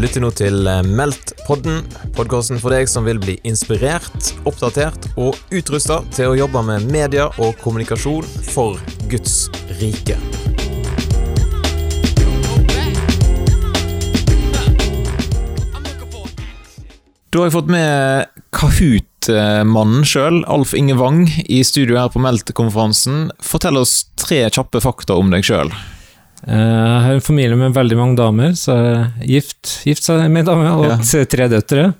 [0.00, 1.82] Lytter nå til eh, Meldt-podden,
[2.16, 7.26] podkasten for deg som vil bli inspirert, oppdatert og utrusta til å jobbe med media
[7.36, 8.80] og kommunikasjon for
[9.12, 9.50] Guds
[9.82, 10.16] rike.
[17.28, 23.34] Da har jeg fått med Kahoot-mannen sjøl, Alf Inge Wang, i studio her på Meldt-konferansen.
[23.44, 25.76] Fortell oss tre kjappe fakta om deg sjøl.
[26.46, 30.48] Eh, Jeg har en familie med veldig mange damer, så jeg er gift, med en
[30.52, 31.24] dame og Ja.
[31.34, 31.92] tre døtre.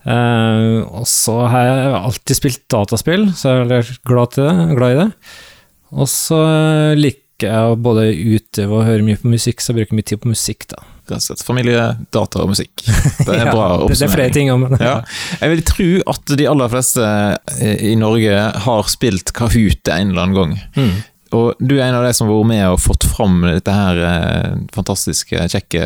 [0.00, 4.94] Eh, og så har jeg alltid spilt dataspill, så jeg er glad, til det, glad
[4.94, 5.08] i det.
[5.92, 9.80] Og så eh, liker jeg å både utøve og høre mye på musikk, så jeg
[9.82, 10.80] bruker mye tid på musikk, da.
[11.42, 11.84] Familie,
[12.14, 12.84] data og musikk.
[13.26, 13.96] Det er Ja, bra oppsummering.
[13.98, 14.78] det er flere ting om det.
[14.78, 15.00] Ja.
[15.40, 17.08] Jeg vil tro at de aller fleste
[17.90, 20.52] i Norge har spilt Kahoot en eller annen gang.
[20.78, 20.92] Mm.
[21.36, 24.00] Og du er en av de som har vært med og fått fram dette her
[24.08, 25.82] eh, fantastiske, kjekke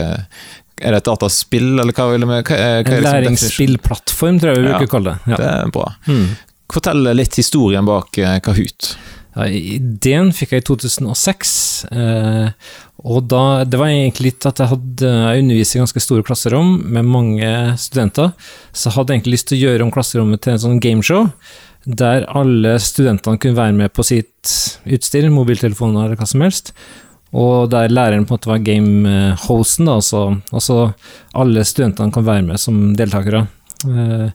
[0.80, 4.54] Er det et dataspill, eller hva vil vi hva, er- hva En liksom læringsspillplattform, tror
[4.54, 5.32] jeg vi bruker å kalle det.
[5.34, 5.36] Ja.
[5.42, 5.84] Det er bra.
[6.08, 6.24] Mm.
[6.74, 8.94] Fortell litt historien bak eh, Kahoot.
[9.34, 11.52] Ja, ideen fikk jeg i 2006,
[11.90, 12.48] eh,
[13.04, 17.04] og da, det var egentlig litt at jeg hadde undervist i ganske store klasserom med
[17.10, 17.48] mange
[17.82, 18.30] studenter,
[18.72, 21.26] så jeg hadde egentlig lyst til å gjøre om klasserommet til en sånn gameshow,
[21.84, 24.52] der alle studentene kunne være med på sitt
[24.84, 26.72] utstyr, mobiltelefoner eller hva som helst,
[27.34, 30.22] og der læreren på en måte var gamehosten, da, altså,
[30.54, 30.78] altså
[31.34, 33.46] alle studentene kan være med som deltakere.
[33.88, 34.28] Eh,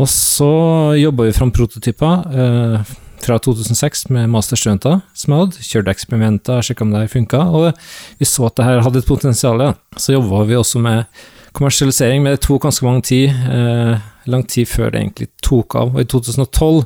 [0.00, 0.50] og så
[0.96, 5.66] jobba vi fram prototyper eh, fra 2006 med masterstudenter som jeg hadde.
[5.68, 7.82] Kjørte eksperimenter, sjekka om det her funka, og
[8.20, 9.66] vi så at det her hadde et potensial.
[10.00, 11.04] Så jobba vi også med
[11.56, 15.94] kommersialisering, men det tok ganske mange tid, eh, lang tid før det egentlig tok av.
[15.94, 16.84] Og i 2012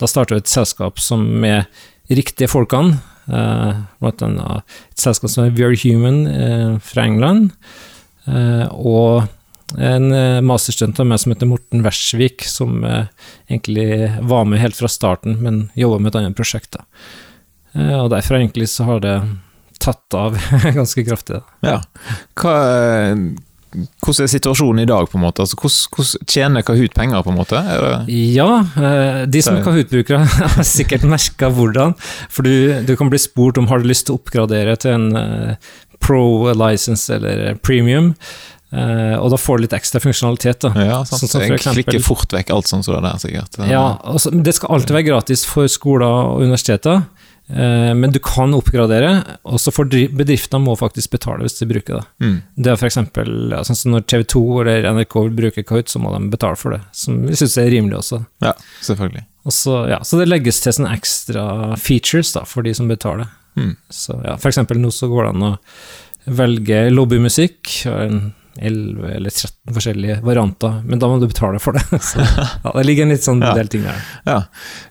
[0.00, 1.64] da starta et selskap som med
[2.12, 2.98] riktige folkene,
[3.32, 7.50] eh, blant annet et selskap som er Very Human eh, fra England,
[8.28, 9.26] eh, og
[9.74, 13.08] en eh, masterstudent av meg som heter Morten Wersvik, som eh,
[13.50, 16.76] egentlig var med helt fra starten, men jobba med et annet prosjekt.
[16.76, 16.86] Da.
[17.74, 19.16] Eh, og derfor egentlig så har det
[19.82, 20.38] tatt av
[20.78, 21.40] ganske kraftig.
[21.40, 21.72] Da.
[21.72, 22.14] Ja.
[22.38, 22.54] Hva,
[24.02, 25.44] hvordan er situasjonen i dag, på en måte?
[25.44, 27.60] Altså, hvordan, hvordan tjener Kahoot penger, på en måte?
[27.60, 28.48] Er det Ja,
[28.80, 30.24] eh, de som er Kahoot-brukere
[30.56, 31.94] har sikkert merka hvordan,
[32.32, 35.08] for du, du kan bli spurt om har du lyst til å oppgradere til en
[35.20, 35.72] eh,
[36.02, 38.12] pro license eller premium,
[38.72, 40.60] eh, og da får du litt ekstra funksjonalitet.
[40.66, 40.72] da.
[40.88, 41.22] ja, sant.
[41.24, 43.60] Sånn som for eksempel- klikker fort vekk alt sånn som det der, sikkert.
[43.70, 47.06] Ja, altså, det skal alltid være gratis for skoler og universiteter,
[47.48, 49.10] men du kan oppgradere,
[49.46, 49.86] og så får
[50.18, 52.04] bedriftene må faktisk betale hvis de bruker det.
[52.24, 52.36] Mm.
[52.58, 55.88] Det er for eksempel, ja, sånn som når TV 2 eller NRK vil bruke Kahoot,
[55.92, 58.18] så må de betale for det, som vi syns er rimelig også.
[58.42, 58.52] ja,
[58.82, 59.22] selvfølgelig.
[59.46, 61.44] Og så, ja, så det legges til sånne ekstra
[61.78, 63.28] features da, for de som betaler.
[63.54, 63.76] Mm.
[63.94, 65.52] Så ja, For eksempel nå så går det an å
[66.26, 71.84] velge lobbymusikk, en 11 eller 13 forskjellige varianter, men da må du betale for det.
[72.08, 73.52] Så ja, det ligger en litt sånn Ja.
[73.54, 73.98] del ting der.
[74.24, 74.38] Ja.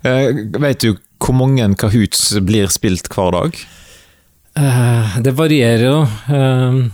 [0.06, 3.58] Uh, vet du hvor mange Kahoots blir spilt hver dag?
[4.60, 5.98] Uh, det varierer jo.
[6.30, 6.86] Uh,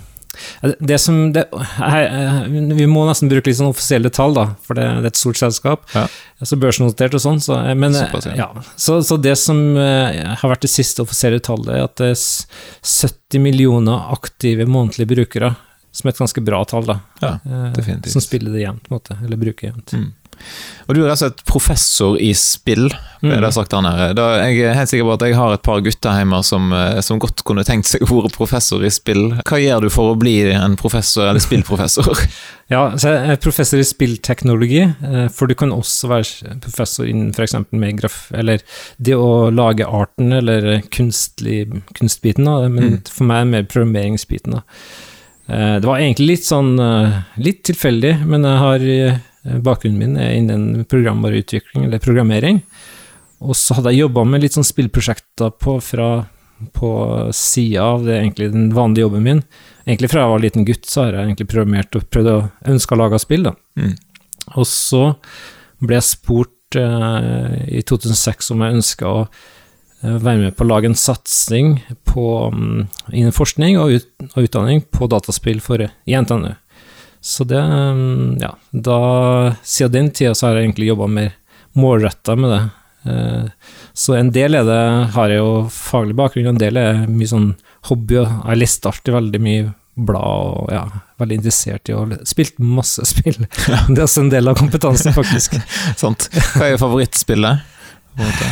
[0.80, 1.44] det som det,
[1.76, 5.12] her, eh, Vi må nesten bruke litt sånn offisielle tall, da, for det, det er
[5.12, 5.84] et stort selskap.
[5.94, 6.06] Ja.
[6.42, 7.42] Altså børsnotert og sånn.
[7.44, 8.48] Så, men, Såpass, ja.
[8.48, 8.64] ja.
[8.80, 12.24] så, så det som har vært det siste offisielle tallet, er at det er
[12.88, 15.52] 70 millioner aktive månedlige brukere,
[15.92, 16.98] som er et ganske bra tall, da.
[17.22, 17.36] Ja,
[17.76, 18.16] definitivt.
[18.16, 19.20] Som spiller det jevnt, på en måte.
[19.20, 19.94] Eller bruker jevnt.
[20.00, 20.10] Mm.
[20.90, 22.90] Og du er rett og slett professor i spill,
[23.22, 23.42] ble Mm.
[23.44, 24.14] det sagt han her.
[24.18, 27.00] Da, jeg er helt sikker på at jeg har et par gutter hjemme som, eh,
[27.06, 29.30] som godt kunne tenkt seg være professor i spill.
[29.46, 32.12] Hva gjør du for å bli en professor, eller spillprofessor?
[32.72, 37.34] Ja, så jeg er professor i spillteknologi, eh, for du kan også være professor innen
[37.36, 37.56] f.eks.
[37.72, 38.32] med graf...
[38.34, 38.62] Eller
[38.98, 43.02] det å lage arten, eller kunstlig, kunstbiten, da, men Mm.
[43.12, 44.52] for meg er det mer programmeringsbiten.
[44.52, 44.62] da.
[45.50, 46.78] Eh, Det var egentlig litt sånn
[47.38, 52.62] litt tilfeldig, men jeg har bakgrunnen min er innen programvareutvikling, eller programmering.
[53.42, 56.10] Og så hadde jeg jobba med litt sånn spillprosjekter på, fra,
[56.78, 56.92] på
[57.34, 59.42] sida av det egentlig den vanlige jobben min.
[59.88, 62.42] Egentlig fra jeg var liten gutt, så har jeg egentlig programmert og prøvd å
[62.74, 63.56] ønske å lage spill, da.
[63.82, 63.96] Mm.
[64.60, 65.04] Og så
[65.82, 70.70] ble jeg spurt eh, i 2006 om jeg ønska å eh, være med på å
[70.70, 76.18] lage en satsing på, mm, innen forskning og, ut, og utdanning på dataspill for i
[76.18, 76.54] NTNU.
[77.22, 78.98] Så det mm, Ja, da
[79.64, 81.32] Siden den tida så har jeg egentlig jobba mer
[81.78, 82.62] målretta med det.
[83.12, 83.46] Eh,
[83.94, 84.82] Så en del er det,
[85.14, 87.52] har jeg jo faglig bakgrunn, og en del er mye sånn
[87.90, 88.18] hobby.
[88.20, 89.70] Jeg har lest alltid veldig mye
[90.02, 90.24] blad
[90.64, 90.84] og ja,
[91.20, 93.38] veldig interessert i å spilt masse spill.
[93.46, 95.56] Det er også en del av kompetansen, faktisk.
[96.02, 96.30] Sant?
[96.56, 97.68] Hva er favorittspillet?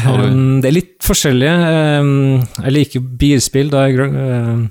[0.07, 1.55] Um, det er litt forskjellige.
[1.99, 2.11] Um,
[2.63, 3.71] jeg liker bilspill.
[3.73, 4.69] Da jeg, Jeg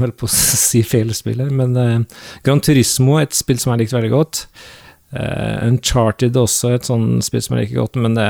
[0.00, 3.84] holdt på å si feil spill her, men uh, Gran Turismo et spill som jeg
[3.84, 4.46] likte veldig godt.
[5.14, 8.28] Uh, Uncharted også et sånt spill som jeg liker godt, men det,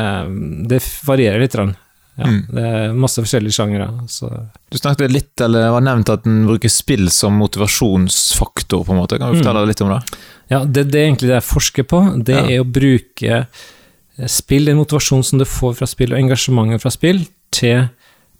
[0.70, 1.56] det varierer litt.
[2.14, 2.40] Ja, mm.
[2.54, 3.88] Det er masse forskjellige sjangere.
[4.70, 9.18] Du snakket litt, eller var nevnt at en bruker spill som motivasjonsfaktor, på en måte.
[9.18, 9.70] Kan du fortelle mm.
[9.72, 10.02] litt om det?
[10.52, 12.02] Ja, det, det, er egentlig det jeg forsker på.
[12.26, 12.44] Det ja.
[12.52, 13.40] er å bruke
[14.30, 17.88] spill, den motivasjonen som du får fra spill, og engasjementet fra spill, til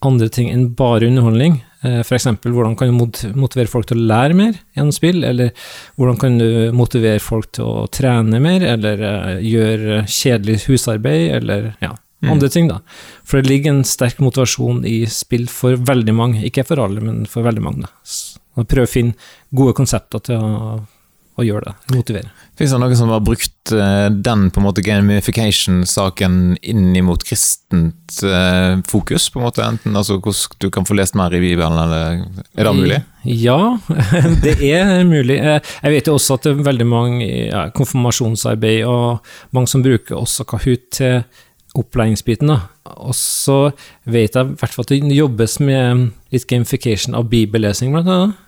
[0.07, 1.59] andre ting enn bare underholdning.
[1.85, 2.27] Eh, F.eks.
[2.45, 2.97] hvordan kan du
[3.37, 5.53] motivere folk til å lære mer gjennom spill, eller
[5.99, 11.69] hvordan kan du motivere folk til å trene mer, eller uh, gjøre kjedelig husarbeid, eller
[11.85, 11.93] ja,
[12.25, 12.33] mm.
[12.37, 12.81] andre ting, da.
[13.25, 17.25] For det ligger en sterk motivasjon i spill for veldig mange, ikke for alle, men
[17.31, 17.85] for veldig mange.
[17.85, 18.65] da.
[18.65, 20.75] Prøve å finne gode konsepter til å
[21.35, 21.97] å gjøre det.
[21.97, 22.31] Motivere.
[22.59, 28.81] Fins det noe som har brukt den på en måte gamification-saken inn mot kristent uh,
[28.89, 29.31] fokus?
[29.33, 32.25] på en måte, enten altså Hvordan du kan få lest mer i Bibelen, eller
[32.55, 33.01] er det mulig?
[33.25, 33.79] Ja,
[34.45, 35.39] det er mulig.
[35.41, 39.25] Eh, jeg vet jo også at det er veldig mange ja, konfirmasjonsarbeid, og
[39.57, 41.23] mange som bruker også Kahoot til
[41.75, 42.53] opplæringsbiten.
[42.53, 42.61] da.
[43.01, 43.59] Og så
[44.05, 48.41] vet jeg i hvert fall at det jobbes med litt gamification av bibellesing, blant annet.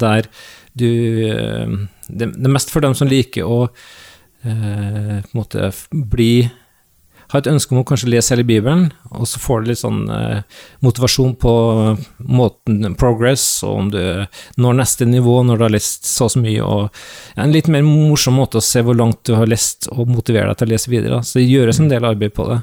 [0.00, 0.30] Der
[0.74, 0.90] du
[1.30, 1.78] eh,
[2.08, 6.46] det, det, er mest for dem som liker å eh, på en måte bli
[7.32, 10.02] ha et ønske om å kanskje lese hele Bibelen, og så får du litt sånn
[10.12, 10.42] eh,
[10.84, 11.54] motivasjon på
[12.30, 14.00] måten progress, og om du
[14.60, 16.84] når neste nivå når du har lest så og så mye, og
[17.34, 20.52] ja, en litt mer morsom måte å se hvor langt du har lest, og motivere
[20.52, 21.22] deg til å lese videre.
[21.24, 22.60] Så det gjøres en del arbeid på det.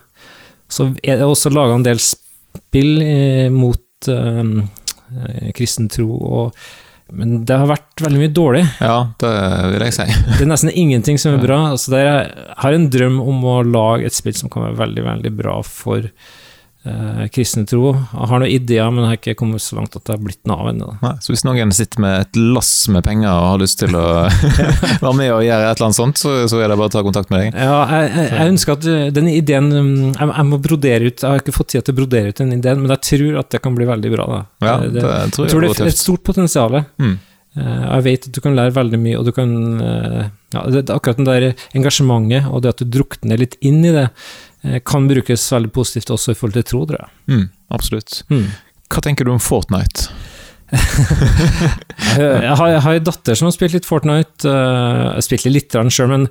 [0.72, 6.64] Så er det også laga en del spill eh, mot eh, kristen tro, og
[7.12, 8.62] men det har vært veldig mye dårlig.
[8.80, 9.32] Ja, det
[9.74, 10.06] vil jeg si.
[10.38, 11.60] det er nesten ingenting som er bra.
[11.74, 15.34] Altså, jeg har en drøm om å lage et spill som kan være veldig, veldig
[15.42, 16.08] bra for
[16.88, 17.92] eh, kristne tro.
[17.94, 20.42] Jeg har noen ideer, men jeg har ikke kommet så langt at det har blitt
[20.50, 20.90] noe av ennå.
[21.24, 24.06] Så hvis noen sitter med et lass med penger og har lyst til å
[25.06, 27.06] være med og gjøre et eller annet sånt, så, så, er det bare å ta
[27.06, 27.58] kontakt med deg?
[27.58, 31.26] Ja, jeg, jeg, jeg ønsker at eh, den ideen mm, jeg, jeg, må brodere ut
[31.26, 33.52] Jeg har ikke fått tid til å brodere ut den ideen, men jeg tror at
[33.56, 34.30] det kan bli veldig bra.
[34.32, 34.44] Da.
[34.66, 36.80] Ja, det, det, jeg tror jeg, tror det er et stort potensial.
[37.02, 37.18] Mm.
[37.52, 40.88] Eh, jeg vet at du kan lære veldig mye, og du kan eh, ja, det,
[40.92, 44.51] Akkurat det der engasjementet og det at du drukner litt inn i det, Eh,
[44.86, 47.14] kan brukes veldig positivt også i forhold til tro, tror jeg.
[47.34, 48.22] Mm, absolutt.
[48.30, 48.50] Mm.
[48.92, 50.12] Hva tenker du om Fortnite?
[50.72, 54.46] jeg, har, jeg har en datter som har spilt litt Fortnite.
[54.48, 56.28] Eh, jeg har spilt litt sjøl, men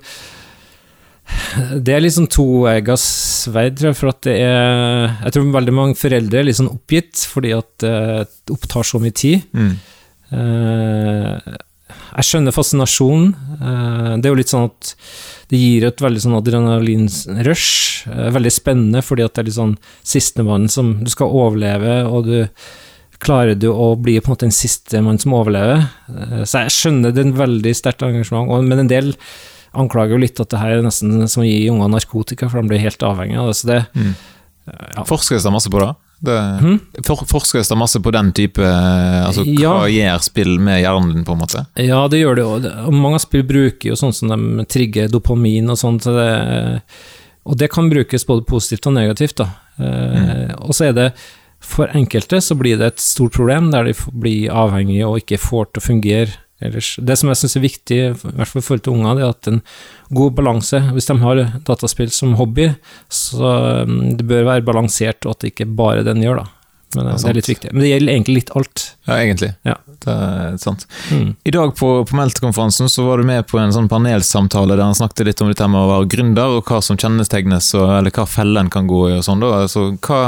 [1.78, 3.98] det er liksom toegga sverd, tror jeg.
[3.98, 7.72] For at det er Jeg tror veldig mange foreldre er litt sånn oppgitt fordi at
[7.84, 9.44] det opptar så mye tid.
[9.54, 9.74] Mm.
[12.16, 13.32] Jeg skjønner fascinasjonen.
[13.60, 14.94] Uh, det er jo litt sånn at
[15.50, 18.06] det gir et veldig sånn adrenalinrush.
[18.06, 19.74] Eh, veldig spennende, fordi at det er litt sånn
[20.06, 22.46] sistemann som Du skal overleve, og du
[23.20, 25.88] klarer du å bli på en måte den siste mann som overlever.
[26.08, 29.12] Eh, så jeg skjønner det er en veldig sterkt engasjement, men en del
[29.74, 32.70] anklager jo litt at det her er nesten som å gi unger narkotika, for de
[32.70, 33.58] blir helt avhengige av det.
[33.58, 34.14] Så det mm.
[34.70, 35.04] ja.
[35.08, 35.92] Forskes det masse på det?
[36.20, 36.78] Det, hmm?
[37.06, 39.70] for, forskes det masse på den type Altså ja.
[39.72, 41.64] hva gjør spill med hjernen din, på en måte?
[41.80, 42.92] Ja, det gjør det jo.
[42.92, 46.04] Mange spill bruker jo sånn som de trigger dopamin og sånt.
[46.04, 46.28] Så det,
[47.48, 49.48] og det kan brukes både positivt og negativt, da.
[49.80, 50.52] Mm.
[50.66, 51.06] Og så er det
[51.64, 55.70] For enkelte så blir det et stort problem der de blir avhengige og ikke får
[55.70, 56.92] til å fungere ellers.
[57.00, 59.34] Det som jeg syns er viktig, i hvert fall i forhold til unger, det er
[59.34, 59.60] at en
[60.16, 62.70] god balanse Hvis de har dataspill som hobby,
[63.08, 63.52] så
[63.86, 66.48] um, det bør være balansert, og at det ikke bare den gjør, da.
[66.96, 67.70] Men det, det er litt viktig.
[67.70, 68.84] Men det gjelder egentlig litt alt.
[69.06, 69.52] Ja, egentlig.
[69.68, 69.76] Ja.
[70.00, 70.86] Det er sant.
[71.12, 71.28] Mm.
[71.46, 74.98] I dag på, på Meldt-konferansen så var du med på en sånn panelsamtale der han
[74.98, 78.72] snakket litt om dette med å være gründer, og hva som kjennetegnes, eller hva fellen
[78.72, 79.44] kan gå i og sånn.
[79.46, 80.22] Altså, hva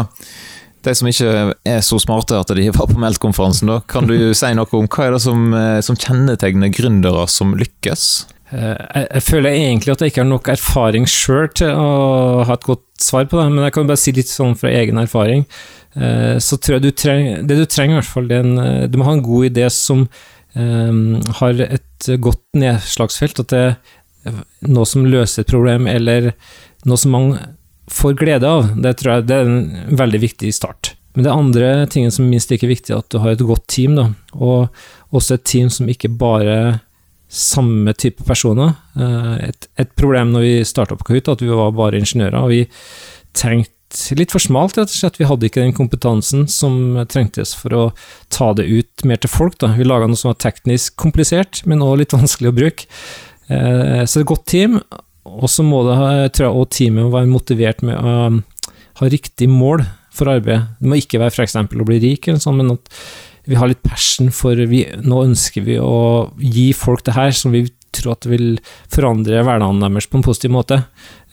[0.87, 1.33] de som ikke
[1.69, 5.09] er så smarte at de var på Meldt-konferansen, da, kan du si noe om hva
[5.09, 8.07] er det som, eh, som kjennetegner gründere som lykkes?
[8.53, 12.67] Eh, jeg, føler egentlig at jeg ikke har nok erfaring sjøl til å ha et
[12.67, 15.47] godt svar på det, men jeg kan bare si litt sånn fra egen erfaring.
[15.95, 18.53] Eh, så tror jeg du trenger, det du trenger i hvert fall, en,
[18.91, 20.07] du må ha en god idé som
[20.55, 23.65] um, har et godt nedslagsfelt, at det
[24.29, 26.33] er noe som løser et problem, eller
[26.89, 27.41] noe som mange
[27.91, 28.71] får glede av.
[28.83, 30.95] Det tror jeg det er en veldig viktig start.
[31.15, 33.99] Men det andre tingen som minst like viktig, er at du har et godt team,
[33.99, 34.09] da.
[34.33, 34.73] Og
[35.13, 36.81] også et team som ikke bare
[37.33, 38.75] samme type personer.
[38.97, 42.53] Eh, et, et problem når vi starta på Kahoot, at vi var bare ingeniører, og
[42.53, 42.63] vi
[43.37, 45.19] trengte litt for smalt, rett og slett.
[45.21, 47.85] Vi hadde ikke den kompetansen som trengtes for å
[48.33, 49.59] ta det ut mer til folk.
[49.61, 49.75] Da.
[49.77, 52.89] Vi laga noe som var teknisk komplisert, men også litt vanskelig å bruke.
[53.53, 54.81] Eh, så et godt team,
[55.29, 55.97] og så må det,
[56.37, 58.15] tror jeg, teamet være motivert med å
[59.01, 60.75] ha riktig mål for arbeidet.
[60.81, 61.57] Det må ikke være f.eks.
[61.63, 62.91] å bli rik, sånt, men at
[63.49, 67.55] vi har litt passion for vi, Nå ønsker vi å gi folk det her som
[67.55, 68.47] vi tror at det vil
[68.93, 70.79] forandre hverdagen deres på en positiv måte.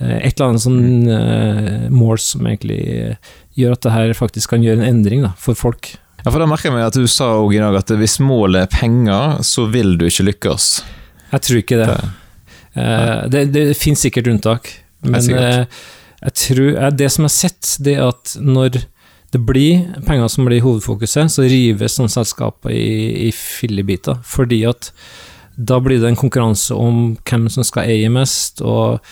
[0.02, 2.82] Eh, et eller annet sånn uh, mål som egentlig
[3.60, 5.94] gjør at det her faktisk kan gjøre en endring da, for folk.
[6.20, 8.66] Ja, for da merker jeg meg at Du sa også i dag at hvis målet
[8.66, 10.68] er penger, så vil du ikke lykkes.
[11.30, 11.88] Jeg tror ikke det.
[11.94, 12.29] Det,
[12.78, 14.72] uh, det, det finnes sikkert unntak,
[15.06, 15.66] men uh,
[16.20, 18.82] jeg tror, det som jeg har sett, det er at når
[19.34, 24.18] det blir penger som blir hovedfokuset, så rives sånne selskaper i, i fillebiter.
[24.26, 24.90] Fordi at
[25.60, 29.04] da blir det en konkurranse om hvem som skal eie mest, og,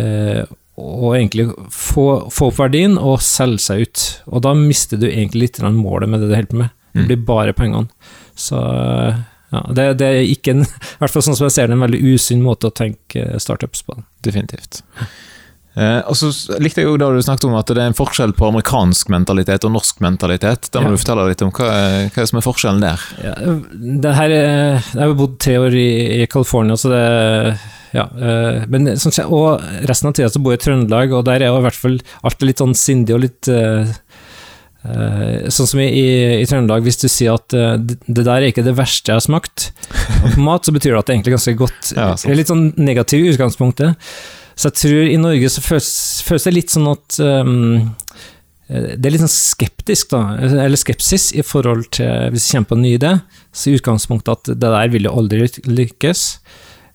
[0.00, 0.42] eh,
[0.80, 4.06] og egentlig få, få, opp verdien og selge seg ut.
[4.32, 6.78] Og da mister du egentlig litt målet med det du holder på med.
[6.92, 7.08] Det mm.
[7.08, 8.10] blir bare pengene.
[8.34, 8.58] Så
[9.52, 11.84] ja, det, det, er ikke en, i hvert fall sånn som jeg ser det, en
[11.84, 13.98] veldig usunn måte å tenke startups på.
[14.24, 14.82] Definitivt.
[15.72, 16.28] Eh, og så
[16.60, 19.64] likte jeg jo da du snakket om at det er en forskjell på amerikansk mentalitet
[19.68, 20.68] og norsk mentalitet.
[20.72, 20.96] Da må ja.
[20.96, 21.68] du fortelle litt om hva,
[22.12, 23.06] hva er som er forskjellen der?
[23.24, 23.36] Ja,
[24.04, 27.06] det her, jeg har bodd tre år i, i California, så det
[27.92, 31.44] ja, eh, men, sånn, og resten av tida så bor jeg i Trøndelag, og der
[31.44, 33.90] er jo i hvert fall alt litt sånn sindig og litt uh,
[34.82, 36.06] Sånn som i, i,
[36.40, 39.20] i, Trøndelag, hvis du sier at uh, det, det der er ikke det verste jeg
[39.20, 39.68] har smakt
[40.34, 41.80] på mat, så betyr det at det er egentlig ganske godt.
[41.98, 44.08] Ja, det er litt sånn negativ i utgangspunktet.
[44.58, 45.92] Så jeg tror i Norge så føles,
[46.26, 47.92] føles det litt sånn at um,
[48.72, 52.78] det er litt sånn skeptisk, da, eller skepsis, i forhold til hvis du kommer på
[52.78, 53.12] en ny idé.
[53.52, 56.24] Så i utgangspunktet at det der vil jo aldri lykkes.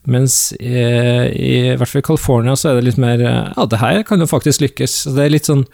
[0.08, 3.82] Mens i, i, i hvert fall i California så er det litt mer Ja, det
[3.82, 5.04] her kan jo faktisk lykkes.
[5.06, 5.66] Så det er litt sånn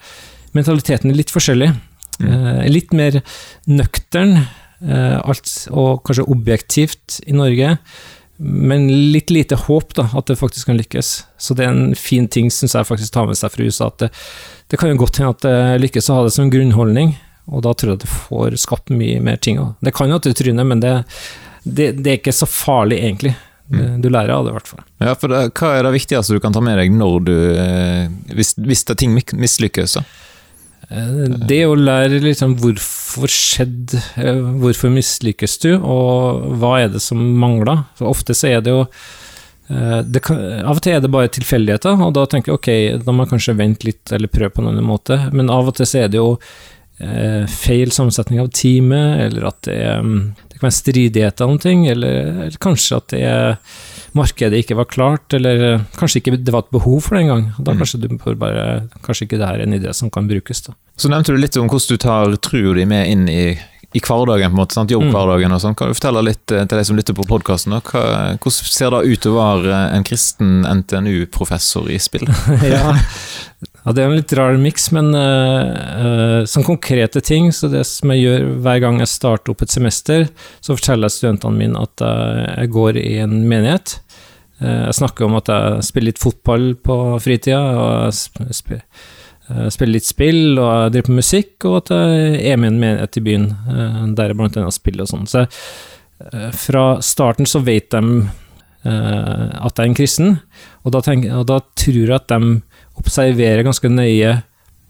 [0.54, 1.72] Mentaliteten er litt forskjellig.
[2.20, 2.34] Mm.
[2.34, 3.20] Eh, litt mer
[3.70, 4.36] nøktern,
[4.84, 7.78] eh, alt, og kanskje objektivt i Norge
[8.36, 11.12] men litt lite håp, da, at det faktisk kan lykkes.
[11.38, 14.02] Så det er en fin ting, syns jeg faktisk tar med seg fra USA, at
[14.02, 14.10] det,
[14.72, 17.14] det kan jo godt hende at det lykkes å ha det som grunnholdning,
[17.46, 19.60] og da tror jeg at du får skapt mye mer ting.
[19.84, 20.96] Det kan jo at du tryner, men det,
[21.62, 23.36] det, det, er ikke så farlig, egentlig.
[23.70, 24.02] Mm.
[24.02, 24.82] Du lærer av det, i hvert fall.
[25.00, 28.10] Ja, for det, Hva er det viktigste du kan ta med deg når du eh,
[28.36, 29.94] Hvis, hvis det ting mislykkes?
[29.96, 30.02] da?
[30.90, 37.02] Eh, det å lære liksom hvorfor skjedde, eh, hvorfor mislykkes du, og hva er det
[37.04, 37.84] som mangler.
[37.98, 41.32] For ofte så er det jo eh, det kan, Av og til er det bare
[41.32, 44.64] tilfeldigheter, og da tenker jeg ok, da må jeg kanskje vente litt eller prøve på
[44.64, 46.38] en annen måte, men av og til så er det jo
[47.50, 50.04] feil sammensetning av teamet, eller at det, er,
[50.46, 53.56] det kan være stridigheter om ting, eller, eller kanskje at det er
[54.14, 57.46] markedet ikke var klart, eller eh, kanskje ikke det var et behov for det engang.
[57.58, 57.82] Da mm.
[57.82, 58.08] kanskje du
[58.40, 58.64] bare
[59.04, 60.74] Kanskje ikke det her er en idé som kan brukes, da.
[60.96, 63.44] Så nevnte du litt om hvordan du tar trua di med inn i,
[63.94, 64.94] i hverdagen, på en måte, sant?
[64.94, 65.74] jobbhverdagen og sånn.
[65.78, 69.28] Kan du fortelle litt eh, til de som lytter på podkasten, hvordan ser det ut
[69.30, 72.28] å være en kristen NTNU-professor i spill?
[72.74, 72.94] ja,
[73.84, 78.12] ja, det er en litt rar miks, men uh, sånn konkrete ting Så det som
[78.14, 80.24] jeg gjør hver gang jeg starter opp et semester,
[80.64, 83.98] så forteller jeg studentene mine at uh, jeg går i en menighet.
[84.62, 88.78] Uh, jeg snakker om at jeg spiller litt fotball på fritida, og sp sp
[89.44, 92.78] spiller litt spill, og jeg driver på musikk, og at jeg er med i en
[92.80, 93.42] menighet i byen,
[94.16, 95.26] der jeg blant annet spiller og sånn.
[95.28, 95.42] Så
[96.56, 98.00] fra starten så vet de
[98.88, 100.38] at jeg er en kristen,
[100.80, 102.40] og da, tenker, og da tror jeg at de
[103.02, 104.32] observerer ganske nøye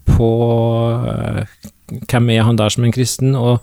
[0.07, 0.29] på
[2.07, 3.59] hvem er han der som er en kristen, og,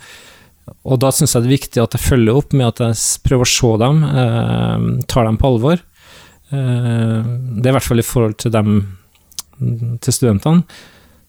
[0.84, 3.48] og da syns jeg det er viktig at jeg følger opp med at jeg prøver
[3.48, 4.04] å se dem,
[5.08, 5.80] tar dem på alvor.
[6.52, 7.20] Uh,
[7.58, 8.80] det er i hvert fall i forhold til dem,
[10.04, 10.66] til studentene.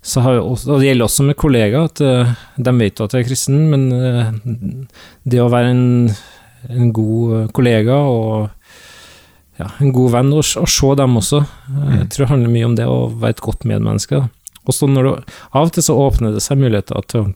[0.04, 2.02] Også, og det gjelder også med kollegaer, at
[2.60, 3.86] de vet jo at jeg er kristen, men
[5.24, 5.86] det å være en,
[6.68, 8.50] en god kollega og
[9.62, 11.40] ja, en god venn, og, og se dem også.
[11.70, 12.10] Jeg mm.
[12.12, 14.20] tror det handler mye om det å være et godt medmenneske.
[14.64, 17.34] Og så når du, Av og til så åpner det seg muligheter til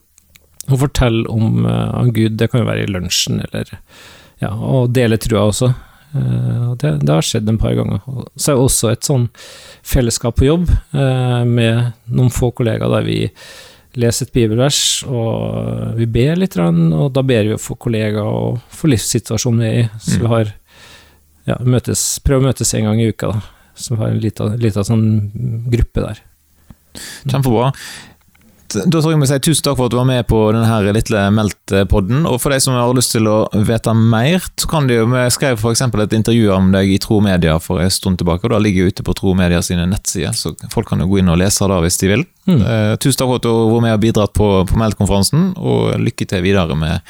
[0.68, 3.70] å fortelle om om Gud, det kan jo være i lunsjen, eller
[4.42, 5.72] ja, og dele trua også.
[6.14, 8.04] Uh, det, det, har skjedd en par ganger.
[8.36, 9.26] Så er det også et sånn
[9.86, 13.18] fellesskap på jobb uh, med noen få kollegaer der vi
[13.98, 18.92] leser et bibelvers, og vi ber litt, og da ber vi for kollegaer og for
[18.92, 19.86] livssituasjonen vi er i.
[19.98, 20.32] Så vi mm.
[20.32, 20.52] har
[21.48, 23.40] ja, møtes, prøver å møtes en gang i uka, da.
[23.78, 24.22] Så vi har en
[24.62, 25.08] liten sånn
[25.70, 26.22] gruppe der.
[27.30, 27.72] Kjempebra.
[28.68, 31.22] Da tror jeg vi si tusen takk for at du var med på denne lille
[31.32, 32.26] Meldt-podden.
[32.28, 35.22] Og for de som har lyst til å vite mer, så kan de jo Vi
[35.32, 35.82] skrev f.eks.
[35.88, 38.92] et intervju om deg i Tro Media for en stund tilbake, og da ligger jo
[38.92, 41.80] ute på Tro Media sine nettsider, så folk kan jo gå inn og lese det
[41.86, 42.26] hvis de vil.
[42.48, 42.60] Mm.
[42.60, 46.28] Eh, tusen takk for at du var med og bidratt på, på Meldt-konferansen, og lykke
[46.28, 47.00] til videre med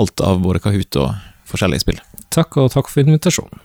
[0.00, 1.12] alt av både Kahoot og
[1.52, 2.00] forskjellige spill.
[2.32, 3.60] Takk, og takk for invitasjonen.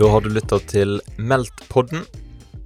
[0.00, 2.04] Da har du lytta til Meldt-podden,